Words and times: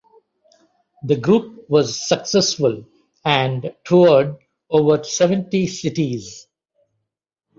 The 1.03 1.15
group 1.15 1.69
was 1.69 2.01
successful 2.07 2.87
and 3.23 3.75
toured 3.85 4.35
over 4.71 5.03
seventy 5.03 5.67
cities. 5.67 6.47